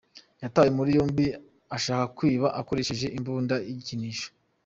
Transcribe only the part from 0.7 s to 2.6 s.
muri yombi ashaka kwiba